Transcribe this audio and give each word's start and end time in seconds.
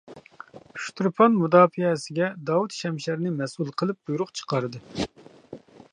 ئۇچتۇرپان 0.77 1.35
مۇداپىئەسىگە 1.41 2.31
داۋۇت 2.49 2.77
شەمشەرنى 2.79 3.35
مەسئۇل 3.43 3.73
قىلىپ 3.83 4.01
بۇيرۇق 4.09 4.33
چىقاردى. 4.41 4.83